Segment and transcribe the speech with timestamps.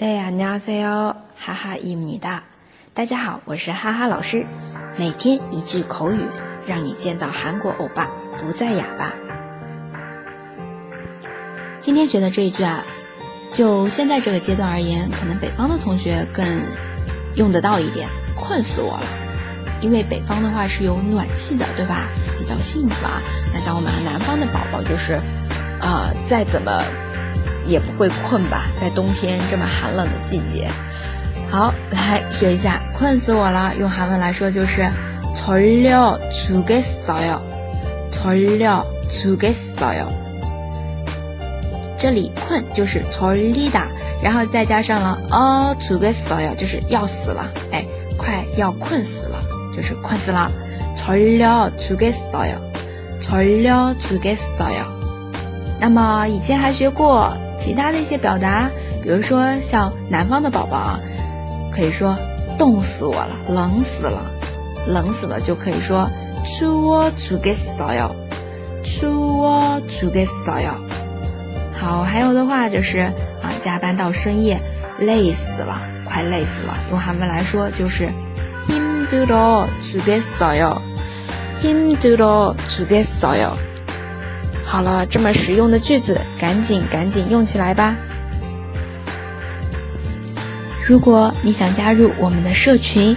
[0.00, 2.44] 大家好，哈哈伊姆尼达。
[2.94, 4.46] 大家好，我是哈哈老师。
[4.96, 6.20] 每天一句口语，
[6.68, 8.08] 让你见到韩国欧巴
[8.38, 9.12] 不再哑巴。
[11.80, 12.84] 今天学的这一句啊，
[13.52, 16.46] 就现在这个阶段而言，可能北方的同学更
[17.34, 18.08] 用得到一点。
[18.36, 19.06] 困死我了，
[19.80, 22.06] 因为北方的话是有暖气的，对吧？
[22.38, 23.20] 比较幸福啊。
[23.52, 25.18] 那像我们南方的宝宝，就是
[25.80, 26.84] 呃，再怎么。
[27.67, 30.69] 也不会困吧，在冬天这么寒冷的季节。
[31.49, 33.73] 好，来学一下，困死我了。
[33.79, 34.89] 用韩文来说就是
[35.35, 37.39] 졸려죽겠어 요，
[38.11, 40.07] 졸려죽겠어 요。
[41.97, 43.83] 这里困就是졸리 다，
[44.21, 47.85] 然后再加上了어죽겠어 요， 就是要死了，哎，
[48.17, 49.39] 快要困死了，
[49.75, 50.51] 就是困死了。
[50.97, 52.59] 졸려죽겠어 요，
[53.21, 54.91] 졸려죽겠어 요。
[55.79, 57.31] 那么以前还学过。
[57.59, 58.69] 其他的一些表达，
[59.01, 60.99] 比如说像南方的宝宝啊，
[61.71, 62.17] 可以说
[62.57, 64.21] 冻死我了，冷死了，
[64.87, 66.09] 冷死了就可以说
[66.45, 68.13] 추워죽겠어 요，
[68.83, 70.75] 추워죽겠어 요。
[71.73, 72.99] 好，还有的话就是
[73.41, 74.59] 啊，加班到深夜，
[74.99, 78.09] 累死了，快累死了，用韩文来说就是
[78.67, 80.81] 힘들어죽겠어 요，
[81.61, 83.57] 힘들어죽겠어 요。
[84.67, 87.95] 好了，这么实用的句子，赶紧赶紧用起来吧！
[90.87, 93.15] 如果你想加入我们的社群，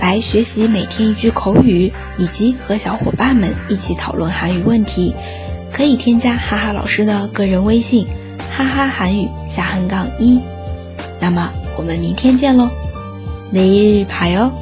[0.00, 5.14] 来学习每天一句口语，以及和小伙伴们一起讨论韩语问题，
[5.72, 8.06] 可以添加哈哈老师的个人微信“
[8.56, 10.40] 哈哈韩语下横杠一”。
[11.20, 12.68] 那么我们明天见喽，
[13.52, 14.61] 내일봐 요。